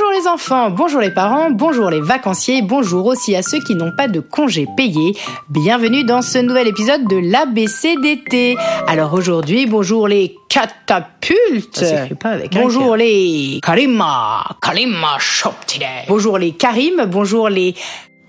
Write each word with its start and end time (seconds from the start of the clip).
Bonjour 0.00 0.18
les 0.18 0.28
enfants, 0.28 0.70
bonjour 0.70 1.00
les 1.02 1.10
parents, 1.10 1.50
bonjour 1.50 1.90
les 1.90 2.00
vacanciers, 2.00 2.62
bonjour 2.62 3.04
aussi 3.04 3.36
à 3.36 3.42
ceux 3.42 3.58
qui 3.58 3.74
n'ont 3.74 3.92
pas 3.92 4.08
de 4.08 4.20
congés 4.20 4.66
payés. 4.74 5.14
Bienvenue 5.50 6.04
dans 6.04 6.22
ce 6.22 6.38
nouvel 6.38 6.68
épisode 6.68 7.06
de 7.06 7.16
l'ABCDT. 7.16 8.56
Alors 8.88 9.12
aujourd'hui, 9.12 9.66
bonjour 9.66 10.08
les 10.08 10.34
catapultes. 10.48 11.84
Pas 12.18 12.30
avec 12.30 12.56
un 12.56 12.62
bonjour 12.62 12.96
les 12.96 13.60
Karima, 13.62 14.56
Karima 14.62 15.18
Shoptide. 15.18 15.84
Bonjour 16.08 16.38
les 16.38 16.52
Karim, 16.52 17.04
bonjour 17.06 17.50
les 17.50 17.74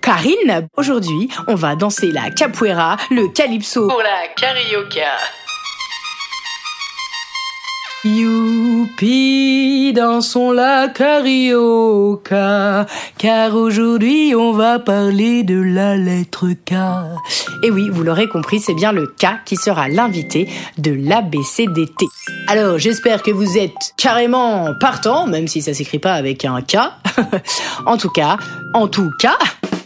Karine. 0.01 0.67
Aujourd'hui, 0.75 1.29
on 1.47 1.55
va 1.55 1.77
danser 1.77 2.11
la 2.11 2.31
capoeira, 2.31 2.97
le 3.11 3.29
calypso. 3.29 3.87
Pour 3.87 4.01
la 4.01 4.27
carioca. 4.35 5.07
Youpi, 8.03 9.93
dansons 9.93 10.53
la 10.53 10.87
carioca, 10.87 12.87
car 13.19 13.55
aujourd'hui 13.55 14.33
on 14.33 14.53
va 14.53 14.79
parler 14.79 15.43
de 15.43 15.61
la 15.61 15.97
lettre 15.97 16.47
K. 16.65 16.73
Et 17.61 17.69
oui, 17.69 17.89
vous 17.91 18.01
l'aurez 18.01 18.27
compris, 18.27 18.59
c'est 18.59 18.73
bien 18.73 18.91
le 18.91 19.05
K 19.05 19.43
qui 19.45 19.55
sera 19.55 19.87
l'invité 19.87 20.49
de 20.79 20.91
l'ABCDT. 20.91 22.07
Alors, 22.47 22.79
j'espère 22.79 23.21
que 23.21 23.29
vous 23.29 23.59
êtes 23.59 23.93
carrément 23.97 24.73
partant, 24.79 25.27
même 25.27 25.47
si 25.47 25.61
ça 25.61 25.75
s'écrit 25.75 25.99
pas 25.99 26.15
avec 26.15 26.43
un 26.43 26.63
K. 26.63 26.77
en 27.85 27.97
tout 27.97 28.09
cas, 28.09 28.37
en 28.73 28.87
tout 28.87 29.11
cas, 29.19 29.37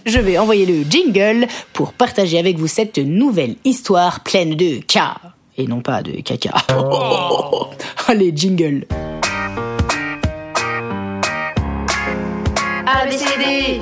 je 0.06 0.20
vais 0.20 0.38
envoyer 0.38 0.66
le 0.66 0.90
jingle 0.90 1.48
pour 1.74 1.92
partager 1.92 2.40
avec 2.40 2.58
vous 2.58 2.68
cette 2.68 2.98
nouvelle 2.98 3.58
histoire 3.66 4.22
pleine 4.22 4.56
de 4.56 4.80
K. 4.80 5.00
Et 5.58 5.68
non 5.68 5.82
pas 5.82 6.04
de 6.04 6.22
caca. 6.22 6.54
Allez, 8.08 8.32
jingle. 8.36 8.86
ABCD 12.88 13.82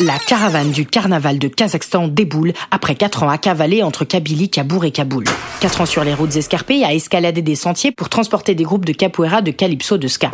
La 0.00 0.18
caravane 0.18 0.70
du 0.70 0.84
carnaval 0.84 1.38
de 1.38 1.48
Kazakhstan 1.48 2.08
déboule 2.08 2.52
après 2.70 2.94
4 2.94 3.22
ans 3.22 3.28
à 3.28 3.38
cavaler 3.38 3.82
entre 3.82 4.04
Kabylie, 4.04 4.50
Kabour 4.50 4.84
et 4.84 4.90
Kaboul. 4.90 5.24
4 5.60 5.80
ans 5.80 5.86
sur 5.86 6.04
les 6.04 6.12
routes 6.12 6.34
escarpées 6.36 6.84
à 6.84 6.92
escalader 6.92 7.42
des 7.42 7.54
sentiers 7.54 7.92
pour 7.92 8.08
transporter 8.08 8.54
des 8.54 8.64
groupes 8.64 8.84
de 8.84 8.92
capoeira, 8.92 9.40
de 9.40 9.52
calypso, 9.52 9.96
de 9.96 10.08
ska. 10.08 10.30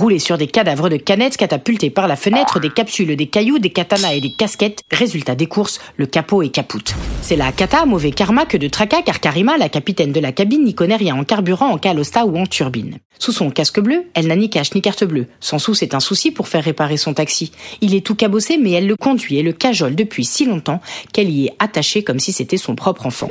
Rouler 0.00 0.18
sur 0.18 0.38
des 0.38 0.46
cadavres 0.46 0.88
de 0.88 0.96
canettes 0.96 1.36
catapultés 1.36 1.90
par 1.90 2.08
la 2.08 2.16
fenêtre, 2.16 2.58
des 2.58 2.70
capsules, 2.70 3.14
des 3.14 3.26
cailloux, 3.26 3.58
des 3.58 3.68
katanas 3.68 4.14
et 4.14 4.22
des 4.22 4.32
casquettes. 4.32 4.80
Résultat 4.90 5.34
des 5.34 5.44
courses, 5.44 5.78
le 5.98 6.06
capot 6.06 6.40
est 6.40 6.48
capoute. 6.48 6.94
C'est 7.20 7.36
la 7.36 7.52
kata, 7.52 7.84
mauvais 7.84 8.10
karma 8.10 8.46
que 8.46 8.56
de 8.56 8.66
tracas 8.66 9.02
car 9.02 9.20
Karima, 9.20 9.58
la 9.58 9.68
capitaine 9.68 10.10
de 10.10 10.18
la 10.18 10.32
cabine, 10.32 10.64
n'y 10.64 10.74
connaît 10.74 10.96
rien 10.96 11.16
en 11.16 11.24
carburant, 11.24 11.68
en 11.68 11.76
calosta 11.76 12.24
ou 12.24 12.38
en 12.38 12.46
turbine. 12.46 12.96
Sous 13.18 13.32
son 13.32 13.50
casque 13.50 13.78
bleu, 13.78 14.04
elle 14.14 14.28
n'a 14.28 14.36
ni 14.36 14.48
cache 14.48 14.72
ni 14.74 14.80
carte 14.80 15.04
bleue. 15.04 15.26
Sans 15.38 15.58
sous, 15.58 15.74
c'est 15.74 15.92
un 15.92 16.00
souci 16.00 16.30
pour 16.30 16.48
faire 16.48 16.64
réparer 16.64 16.96
son 16.96 17.12
taxi. 17.12 17.52
Il 17.82 17.94
est 17.94 18.00
tout 18.00 18.14
cabossé, 18.14 18.56
mais 18.56 18.70
elle 18.70 18.86
le 18.86 18.96
conduit 18.96 19.36
et 19.36 19.42
le 19.42 19.52
cajole 19.52 19.96
depuis 19.96 20.24
si 20.24 20.46
longtemps 20.46 20.80
qu'elle 21.12 21.28
y 21.28 21.48
est 21.48 21.52
attachée 21.58 22.04
comme 22.04 22.20
si 22.20 22.32
c'était 22.32 22.56
son 22.56 22.74
propre 22.74 23.04
enfant. 23.04 23.28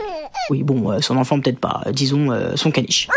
Oui, 0.51 0.61
bon, 0.61 0.91
euh, 0.91 0.99
son 1.01 1.17
enfant 1.17 1.39
peut-être 1.39 1.59
pas, 1.59 1.81
euh, 1.87 1.91
disons 1.91 2.31
euh, 2.31 2.55
son 2.55 2.69
caniche. 2.69 3.07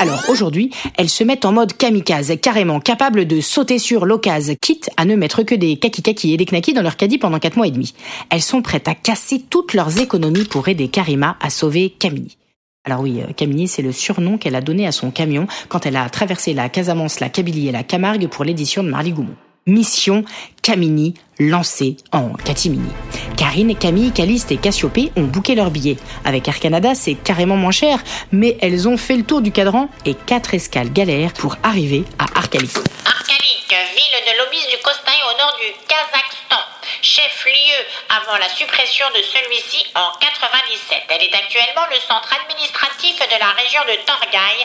Alors 0.00 0.22
aujourd'hui, 0.28 0.70
elles 0.96 1.08
se 1.08 1.24
mettent 1.24 1.44
en 1.44 1.52
mode 1.52 1.72
kamikaze, 1.72 2.32
carrément 2.40 2.78
capables 2.78 3.26
de 3.26 3.40
sauter 3.40 3.78
sur 3.78 4.06
l'occasion, 4.06 4.54
quitte 4.60 4.90
à 4.96 5.04
ne 5.04 5.16
mettre 5.16 5.42
que 5.42 5.54
des 5.54 5.76
kaki-kaki 5.76 6.34
et 6.34 6.36
des 6.36 6.44
knackis 6.44 6.72
dans 6.72 6.82
leur 6.82 6.96
caddie 6.96 7.18
pendant 7.18 7.40
4 7.40 7.56
mois 7.56 7.66
et 7.66 7.72
demi. 7.72 7.94
Elles 8.30 8.42
sont 8.42 8.62
prêtes 8.62 8.86
à 8.86 8.94
casser 8.94 9.42
toutes 9.50 9.74
leurs 9.74 9.98
économies 9.98 10.44
pour 10.44 10.68
aider 10.68 10.88
Karima 10.88 11.36
à 11.40 11.50
sauver 11.50 11.90
Camille. 11.90 12.36
Alors 12.84 13.00
oui, 13.00 13.20
euh, 13.20 13.32
Camille, 13.36 13.68
c'est 13.68 13.82
le 13.82 13.92
surnom 13.92 14.38
qu'elle 14.38 14.54
a 14.54 14.60
donné 14.60 14.86
à 14.86 14.92
son 14.92 15.10
camion 15.10 15.46
quand 15.68 15.84
elle 15.84 15.96
a 15.96 16.08
traversé 16.08 16.54
la 16.54 16.68
Casamance, 16.68 17.20
la 17.20 17.28
Kabylie 17.28 17.68
et 17.68 17.72
la 17.72 17.82
Camargue 17.82 18.28
pour 18.28 18.44
l'édition 18.44 18.82
de 18.82 18.88
Marly 18.88 19.12
Goumont. 19.12 19.36
Mission 19.68 20.24
Camini 20.62 21.14
lancée 21.38 21.96
en 22.10 22.30
catimini. 22.32 22.90
Karine, 23.36 23.76
Camille, 23.76 24.12
Caliste 24.12 24.50
et 24.50 24.56
Cassiopée 24.56 25.12
ont 25.16 25.22
booké 25.22 25.54
leurs 25.54 25.70
billets. 25.70 25.98
Avec 26.24 26.48
Air 26.48 26.58
Canada, 26.58 26.94
c'est 26.94 27.14
carrément 27.14 27.56
moins 27.56 27.70
cher, 27.70 28.00
mais 28.32 28.56
elles 28.60 28.88
ont 28.88 28.96
fait 28.96 29.16
le 29.16 29.22
tour 29.22 29.40
du 29.40 29.52
cadran 29.52 29.88
et 30.04 30.14
quatre 30.14 30.54
escales 30.54 30.92
galères 30.92 31.32
pour 31.34 31.56
arriver 31.62 32.04
à 32.18 32.24
Arkalik. 32.38 32.76
Arkalik, 33.06 33.68
ville 33.68 34.18
de 34.26 34.38
l'Obis 34.38 34.66
du 34.68 34.82
Costaï 34.82 35.20
au 35.30 35.38
nord 35.38 35.56
du 35.60 35.70
Kazakhstan, 35.86 36.64
chef-lieu 37.02 37.78
avant 38.08 38.38
la 38.38 38.48
suppression 38.48 39.06
de 39.14 39.22
celui-ci 39.22 39.86
en 39.94 40.10
97. 40.18 41.02
Elle 41.08 41.22
est 41.22 41.34
actuellement 41.34 41.86
le 41.90 42.00
centre 42.00 42.34
administratif 42.42 43.16
de 43.20 43.38
la 43.38 43.52
région 43.52 43.82
de 43.86 43.94
Torgaï. 44.04 44.58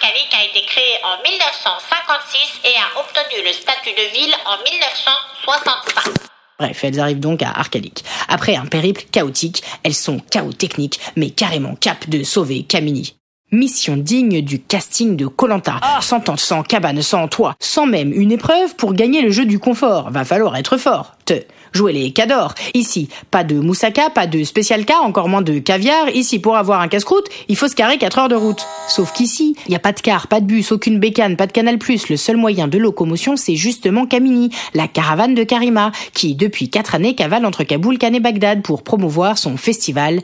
Arkalik 0.00 0.32
a 0.32 0.44
été 0.44 0.64
créé 0.64 0.94
en 1.02 1.20
1956 1.22 2.60
et 2.64 2.76
a 2.76 3.00
obtenu 3.00 3.44
le 3.44 3.52
statut 3.52 3.90
de 3.90 4.12
ville 4.12 4.34
en 4.46 4.56
1965. 4.62 6.14
Bref, 6.58 6.84
elles 6.84 7.00
arrivent 7.00 7.20
donc 7.20 7.42
à 7.42 7.50
Arkalik. 7.50 8.04
Après 8.28 8.54
un 8.54 8.66
périple 8.66 9.02
chaotique, 9.10 9.62
elles 9.82 9.94
sont 9.94 10.20
chaos 10.20 10.52
techniques, 10.52 11.00
mais 11.16 11.30
carrément 11.30 11.74
cap 11.74 12.08
de 12.08 12.22
sauver 12.22 12.62
Kamini. 12.62 13.17
Mission 13.50 13.96
digne 13.96 14.42
du 14.42 14.60
casting 14.60 15.16
de 15.16 15.26
Colanta, 15.26 15.80
sans 16.02 16.20
tente, 16.20 16.38
sans 16.38 16.62
cabane, 16.62 17.00
sans 17.00 17.28
toit, 17.28 17.56
sans 17.60 17.86
même 17.86 18.12
une 18.12 18.30
épreuve 18.30 18.76
pour 18.76 18.92
gagner 18.92 19.22
le 19.22 19.30
jeu 19.30 19.46
du 19.46 19.58
confort. 19.58 20.10
Va 20.10 20.26
falloir 20.26 20.54
être 20.56 20.76
fort. 20.76 21.14
Te. 21.24 21.32
Jouer 21.72 21.94
les 21.94 22.10
cadors. 22.12 22.54
Ici, 22.74 23.08
pas 23.30 23.44
de 23.44 23.54
moussaka, 23.58 24.10
pas 24.10 24.26
de 24.26 24.44
spécial 24.44 24.84
cas, 24.84 24.98
encore 25.02 25.30
moins 25.30 25.40
de 25.40 25.58
caviar. 25.60 26.10
Ici, 26.10 26.38
pour 26.40 26.56
avoir 26.58 26.82
un 26.82 26.88
casse-croûte, 26.88 27.28
il 27.48 27.56
faut 27.56 27.68
se 27.68 27.74
carrer 27.74 27.96
4 27.96 28.18
heures 28.18 28.28
de 28.28 28.34
route. 28.34 28.66
Sauf 28.86 29.12
qu'ici, 29.12 29.56
il 29.66 29.70
n'y 29.70 29.76
a 29.76 29.80
pas 29.80 29.92
de 29.92 30.00
car, 30.00 30.26
pas 30.26 30.40
de 30.40 30.46
bus, 30.46 30.70
aucune 30.70 30.98
bécane, 30.98 31.36
pas 31.36 31.46
de 31.46 31.52
canal+. 31.52 31.78
Le 32.10 32.16
seul 32.16 32.36
moyen 32.36 32.68
de 32.68 32.76
locomotion, 32.76 33.36
c'est 33.36 33.56
justement 33.56 34.06
Kamini, 34.06 34.50
la 34.74 34.88
caravane 34.88 35.34
de 35.34 35.44
Karima, 35.44 35.92
qui, 36.12 36.34
depuis 36.34 36.68
4 36.68 36.94
années, 36.94 37.14
cavale 37.14 37.46
entre 37.46 37.64
Kaboul, 37.64 37.96
Cannes 37.96 38.16
et 38.16 38.20
Bagdad 38.20 38.60
pour 38.60 38.82
promouvoir 38.82 39.38
son 39.38 39.56
festival. 39.56 40.20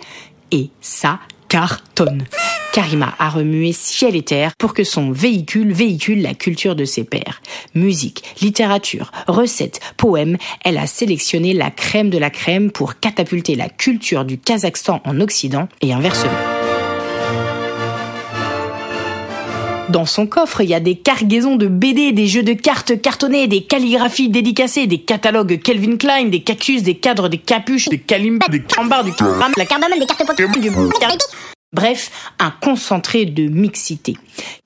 Et 0.51 0.69
ça 0.83 1.21
cartonne. 1.49 2.25
Karima 2.73 3.15
a 3.19 3.31
remué 3.31 3.73
ciel 3.73 4.17
et 4.17 4.23
terre 4.23 4.53
pour 4.59 4.75
que 4.75 4.83
son 4.83 5.13
véhicule 5.13 5.73
véhicule 5.73 6.23
la 6.23 6.35
culture 6.35 6.75
de 6.75 6.85
ses 6.85 7.05
pairs. 7.05 7.41
Musique, 7.75 8.25
littérature, 8.41 9.13
recettes, 9.29 9.81
poèmes, 9.97 10.37
elle 10.65 10.79
a 10.79 10.89
sélectionné 10.89 11.55
la 11.55 11.71
crème 11.71 12.11
de 12.11 12.19
la 12.19 12.31
crème 12.31 12.73
pour 12.73 12.99
catapulter 12.99 13.55
la 13.55 13.69
culture 13.69 14.25
du 14.25 14.39
Kazakhstan 14.39 15.01
en 15.05 15.21
Occident 15.21 15.69
et 15.83 15.93
inversement. 15.93 16.33
Dans 19.91 20.07
son 20.07 20.27
coffre, 20.27 20.63
il 20.63 20.71
y 20.71 20.75
a 20.75 20.81
des 20.81 20.97
cargaisons 20.97 21.57
de 21.57 21.67
BD, 21.67 22.13
des 22.13 22.27
jeux 22.27 22.43
de 22.43 22.55
cartes 22.55 23.01
cartonnés, 23.01 23.47
des 23.49 23.63
calligraphies 23.63 24.31
dédicacées, 24.31 24.87
des 24.87 24.99
catalogues 24.99 25.61
Kelvin 25.61 25.97
Klein, 25.97 26.27
des 26.27 26.41
cactus, 26.41 26.83
des 26.83 26.95
cadres, 26.95 27.29
des 27.29 27.39
capuches, 27.39 27.89
des 27.89 27.99
calimbas, 27.99 28.49
des 28.49 28.63
cambards, 28.63 29.05
du 29.05 29.13
cambam, 29.13 29.53
la 29.57 29.67
cardamome, 29.67 29.99
des 29.99 30.07
cartes 30.07 30.59
du 30.59 30.71
Bref, 31.73 32.11
un 32.39 32.51
concentré 32.51 33.27
de 33.27 33.49
mixité. 33.49 34.17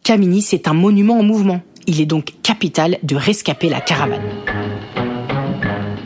Camini, 0.05 0.41
c'est 0.41 0.69
un 0.69 0.75
monument 0.75 1.19
en 1.19 1.23
mouvement. 1.23 1.63
Il 1.87 2.01
est 2.01 2.07
donc 2.07 2.35
capital 2.43 2.99
de 3.03 3.17
rescaper 3.17 3.69
la 3.69 3.81
caravane. 3.81 4.23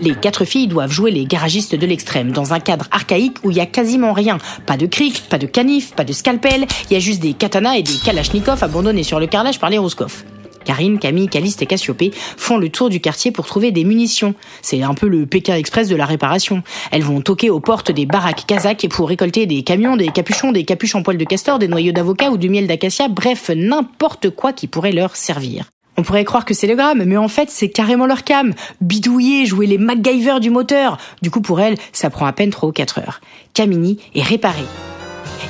Les 0.02 0.16
quatre 0.16 0.44
filles 0.44 0.66
doivent 0.66 0.90
jouer 0.90 1.12
les 1.12 1.26
garagistes 1.26 1.76
de 1.76 1.87
l'extrême 1.87 2.32
dans 2.32 2.52
un 2.52 2.58
cadre 2.58 2.88
archaïque 2.90 3.37
où 3.44 3.52
il 3.52 3.56
y 3.56 3.60
a 3.60 3.66
quasiment 3.66 4.12
rien. 4.12 4.38
Pas 4.66 4.76
de 4.76 4.87
cric, 4.87 5.28
pas 5.31 5.38
de 5.38 5.46
canif, 5.46 5.94
pas 5.94 6.02
de 6.02 6.12
scalpel, 6.12 6.66
il 6.90 6.94
y 6.94 6.96
a 6.96 6.99
juste 6.99 7.22
des 7.22 7.34
katanas 7.34 7.76
et 7.76 7.84
des 7.84 7.94
kalachnikovs 8.04 8.64
abandonnés 8.64 9.04
sur 9.04 9.20
le 9.20 9.28
carrelage 9.28 9.60
par 9.60 9.70
les 9.70 9.78
Roscoff. 9.78 10.25
Karine, 10.64 10.99
Camille, 10.99 11.28
Caliste 11.28 11.62
et 11.62 11.66
Cassiopée 11.66 12.10
font 12.37 12.58
le 12.58 12.69
tour 12.69 12.88
du 12.88 12.99
quartier 12.99 13.31
pour 13.31 13.46
trouver 13.46 13.70
des 13.70 13.84
munitions. 13.84 14.34
C'est 14.60 14.82
un 14.82 14.94
peu 14.94 15.06
le 15.06 15.25
Pékin 15.25 15.54
Express 15.54 15.87
de 15.87 15.94
la 15.94 16.04
réparation. 16.04 16.64
Elles 16.90 17.04
vont 17.04 17.20
toquer 17.20 17.50
aux 17.50 17.60
portes 17.60 17.93
des 17.93 18.06
baraques 18.06 18.44
kazakhs 18.44 18.88
pour 18.88 19.08
récolter 19.08 19.46
des 19.46 19.62
camions, 19.62 19.96
des 19.96 20.08
capuchons, 20.08 20.50
des 20.50 20.64
capuches 20.64 20.96
en 20.96 21.04
poil 21.04 21.16
de 21.16 21.25
castor, 21.25 21.60
des 21.60 21.69
noyaux 21.69 21.93
d'avocat 21.93 22.31
ou 22.31 22.38
du 22.38 22.49
miel 22.49 22.66
d'acacia, 22.66 23.06
bref, 23.06 23.52
n'importe 23.54 24.31
quoi 24.31 24.52
qui 24.52 24.66
pourrait 24.66 24.90
leur 24.90 25.14
servir. 25.14 25.66
On 25.97 26.03
pourrait 26.03 26.25
croire 26.25 26.44
que 26.44 26.55
c'est 26.55 26.67
le 26.67 26.75
gramme, 26.75 27.05
mais 27.05 27.17
en 27.17 27.29
fait, 27.29 27.50
c'est 27.50 27.69
carrément 27.69 28.06
leur 28.06 28.25
cam. 28.25 28.55
Bidouiller, 28.81 29.47
jouer 29.47 29.67
les 29.67 29.79
MacGyver 29.79 30.41
du 30.41 30.50
moteur. 30.50 30.97
Du 31.21 31.31
coup, 31.31 31.41
pour 31.41 31.61
elle, 31.61 31.77
ça 31.93 32.11
prend 32.11 32.27
à 32.27 32.33
peine 32.33 32.50
3 32.50 32.69
ou 32.69 32.73
4 32.73 32.99
heures. 33.00 33.21
Camini 33.55 33.99
est 34.15 34.23
réparée. 34.23 34.65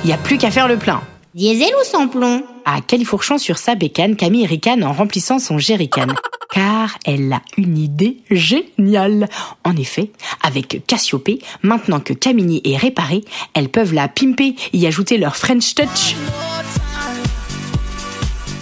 Il 0.03 0.07
n'y 0.07 0.13
a 0.13 0.17
plus 0.17 0.37
qu'à 0.37 0.51
faire 0.51 0.67
le 0.67 0.77
plein. 0.77 1.01
Diesel 1.33 1.73
ou 1.81 1.85
sans 1.85 2.07
plomb? 2.07 2.43
À 2.65 2.81
califourchant 2.81 3.37
sur 3.37 3.57
sa 3.57 3.75
bécane, 3.75 4.15
Camille 4.15 4.45
ricane 4.45 4.83
en 4.83 4.91
remplissant 4.91 5.39
son 5.39 5.57
jerrycan. 5.57 6.07
Car 6.51 6.97
elle 7.05 7.33
a 7.33 7.41
une 7.57 7.77
idée 7.77 8.17
géniale. 8.29 9.27
En 9.63 9.75
effet, 9.75 10.11
avec 10.43 10.85
Cassiopée, 10.85 11.39
maintenant 11.63 11.99
que 11.99 12.13
Camini 12.13 12.61
est 12.63 12.77
réparée, 12.77 13.23
elles 13.55 13.69
peuvent 13.69 13.93
la 13.93 14.07
pimper, 14.07 14.55
y 14.73 14.85
ajouter 14.85 15.17
leur 15.17 15.35
French 15.35 15.73
touch. 15.73 16.15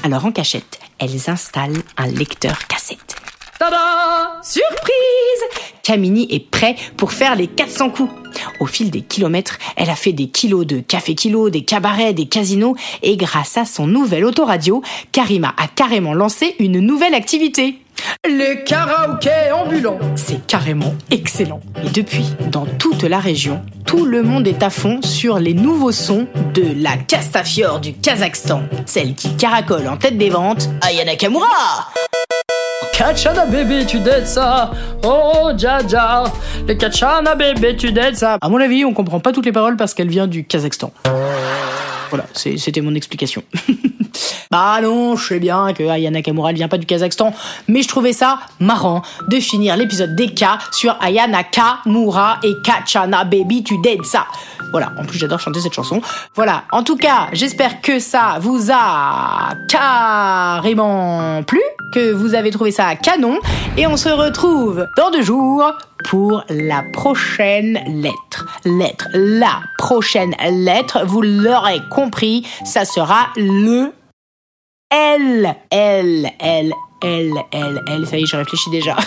Alors 0.04 0.26
en 0.26 0.32
cachette, 0.32 0.80
elles 1.02 1.30
installent 1.30 1.82
un 1.98 2.08
lecteur 2.08 2.68
cassette. 2.68 3.16
Tada 3.60 4.40
Surprise 4.44 5.68
Camini 5.84 6.28
est 6.32 6.50
prêt 6.50 6.76
pour 6.98 7.12
faire 7.12 7.36
les 7.36 7.48
400 7.48 7.90
coups. 7.90 8.12
Au 8.60 8.66
fil 8.66 8.92
des 8.92 9.02
kilomètres, 9.02 9.58
elle 9.76 9.90
a 9.90 9.96
fait 9.96 10.14
des 10.14 10.28
kilos 10.28 10.66
de 10.66 10.80
café 10.80 11.16
kilo, 11.16 11.50
des 11.50 11.64
cabarets, 11.64 12.14
des 12.14 12.28
casinos, 12.28 12.76
et 13.04 13.18
grâce 13.18 13.58
à 13.58 13.66
son 13.66 13.88
nouvel 13.88 14.26
autoradio, 14.26 14.82
Karima 15.12 15.54
a 15.58 15.68
carrément 15.68 16.14
lancé 16.14 16.56
une 16.60 16.80
nouvelle 16.80 17.14
activité. 17.14 17.82
Les 18.28 18.64
karaokés 18.64 19.52
ambulants. 19.54 20.00
C'est 20.16 20.46
carrément 20.48 20.96
excellent. 21.10 21.62
Et 21.86 21.90
depuis, 21.90 22.26
dans 22.50 22.66
toute 22.66 23.04
la 23.04 23.20
région, 23.20 23.62
tout 23.92 24.06
le 24.06 24.24
monde 24.24 24.48
est 24.48 24.64
à 24.64 24.70
fond 24.70 25.02
sur 25.02 25.38
les 25.38 25.54
nouveaux 25.54 25.92
sons 25.92 26.26
de 26.54 26.64
la 26.82 26.96
Castafiore 26.96 27.82
du 27.82 27.92
Kazakhstan. 27.92 28.62
Celle 28.86 29.16
qui 29.16 29.36
caracole 29.36 29.86
en 29.90 29.98
tête 29.98 30.18
des 30.18 30.30
ventes, 30.30 30.70
Ayana 30.82 31.18
Kamura 31.18 31.90
Kachana 32.94 33.46
bébé, 33.48 33.86
tu 33.86 34.00
dettes 34.00 34.28
ça. 34.28 34.72
Oh, 35.04 35.50
Jaja. 35.58 36.24
Le 36.66 36.74
Kachana 36.74 37.36
bébé, 37.36 37.76
tu 37.76 37.92
dettes 37.92 38.16
ça. 38.16 38.38
À 38.40 38.48
mon 38.48 38.62
avis, 38.62 38.86
on 38.86 38.94
comprend 38.94 39.20
pas 39.20 39.34
toutes 39.34 39.46
les 39.46 39.52
paroles 39.52 39.76
parce 39.76 39.94
qu'elle 39.94 40.08
vient 40.08 40.28
du 40.28 40.46
Kazakhstan. 40.46 40.94
Voilà, 42.12 42.26
c'était 42.34 42.82
mon 42.82 42.94
explication. 42.94 43.42
bah 44.52 44.80
non, 44.82 45.16
je 45.16 45.26
sais 45.26 45.40
bien 45.40 45.72
que 45.72 45.84
Aya 45.84 46.12
Nakamura 46.12 46.50
elle 46.50 46.58
vient 46.58 46.68
pas 46.68 46.78
du 46.78 46.86
Kazakhstan, 46.86 47.34
mais 47.70 47.82
je 47.82 47.88
trouvais 47.88 48.12
ça 48.12 48.40
marrant 48.60 49.02
de 49.30 49.40
finir 49.40 49.78
l'épisode 49.78 50.14
des 50.14 50.34
sur 50.74 50.98
Aya 51.00 51.26
Nakamura 51.28 52.40
et 52.44 52.54
Kachana 52.64 53.24
Baby 53.24 53.64
tu 53.64 53.78
dead 53.82 54.04
ça. 54.04 54.28
Voilà, 54.72 54.92
en 54.98 55.06
plus 55.06 55.18
j'adore 55.18 55.40
chanter 55.40 55.62
cette 55.62 55.74
chanson. 55.74 56.02
Voilà, 56.36 56.64
en 56.74 56.84
tout 56.84 56.98
cas, 56.98 57.30
j'espère 57.32 57.82
que 57.82 58.00
ça 58.00 58.40
vous 58.42 58.72
a 58.72 59.54
carrément 59.70 61.44
plu, 61.44 61.62
que 61.94 62.12
vous 62.12 62.36
avez 62.36 62.52
trouvé 62.52 62.72
ça 62.72 62.96
canon, 62.96 63.40
et 63.78 63.88
on 63.88 63.96
se 63.96 64.10
retrouve 64.10 64.86
dans 64.98 65.12
deux 65.12 65.24
jours 65.24 65.72
pour 66.04 66.44
la 66.50 66.84
prochaine 66.84 67.80
lettre. 67.88 68.46
Lettre, 68.66 69.08
la 69.14 69.62
prochaine 69.78 70.36
lettre, 70.50 71.06
vous 71.06 71.22
l'aurez 71.22 71.82
compris, 71.90 72.48
ça 72.66 72.86
sera 72.86 73.30
le 73.36 73.94
L. 74.90 75.56
L, 75.70 76.30
L, 76.40 76.74
L, 77.02 77.34
L, 77.52 77.82
L. 77.88 78.08
Ça 78.08 78.18
y 78.18 78.24
est, 78.24 78.26
je 78.26 78.36
réfléchis 78.36 78.70
déjà. 78.70 78.98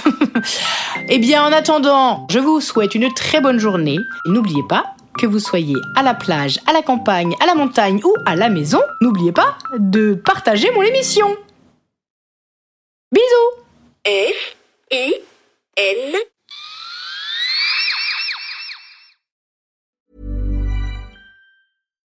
eh 1.09 1.19
bien, 1.19 1.45
en 1.45 1.53
attendant, 1.53 2.27
je 2.31 2.39
vous 2.39 2.61
souhaite 2.61 2.95
une 2.95 3.13
très 3.13 3.41
bonne 3.41 3.59
journée. 3.59 3.99
Et 4.27 4.31
N'oubliez 4.31 4.63
pas 4.69 4.95
que 5.19 5.27
vous 5.27 5.39
soyez 5.39 5.77
à 5.97 6.03
la 6.03 6.15
plage, 6.15 6.59
à 6.67 6.73
la 6.73 6.83
campagne, 6.83 7.35
à 7.41 7.47
la 7.47 7.55
montagne 7.55 8.01
ou 8.05 8.15
à 8.27 8.35
la 8.35 8.49
maison, 8.49 8.81
n'oubliez 9.01 9.33
pas 9.33 9.57
de 9.79 10.15
partager 10.15 10.71
mon 10.73 10.83
émission. 10.83 11.37
Bisous 13.13 13.65
F, 14.07 14.57
I, 14.91 15.15
N. 15.77 16.34